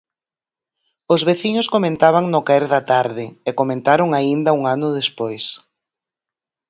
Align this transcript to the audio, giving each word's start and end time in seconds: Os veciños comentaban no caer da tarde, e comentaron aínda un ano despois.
Os 1.13 1.21
veciños 1.29 1.71
comentaban 1.75 2.25
no 2.33 2.41
caer 2.47 2.65
da 2.73 2.81
tarde, 2.91 3.25
e 3.49 3.51
comentaron 3.59 4.09
aínda 4.19 4.55
un 4.57 4.61
ano 4.75 4.87
despois. 4.99 5.45